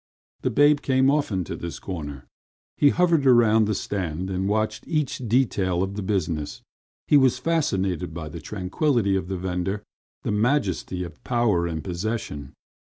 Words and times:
The 0.41 0.49
babe 0.49 0.81
came 0.81 1.11
often 1.11 1.43
to 1.43 1.55
this 1.55 1.77
corner. 1.77 2.25
He 2.75 2.89
hovered 2.89 3.23
about 3.27 3.65
the 3.67 3.75
stand 3.75 4.31
and 4.31 4.49
watched 4.49 4.87
each 4.87 5.19
detail 5.29 5.83
of 5.83 5.93
the 5.93 6.01
business. 6.01 6.63
He 7.07 7.17
was 7.17 7.37
fascinated 7.37 8.11
by 8.11 8.29
the 8.29 8.41
tranquility 8.41 9.15
of 9.15 9.27
the 9.27 9.37
vendor, 9.37 9.83
the 10.23 10.31
majesty 10.31 11.03
of 11.03 11.23
power 11.23 11.67
and 11.67 11.83
possession. 11.83 12.53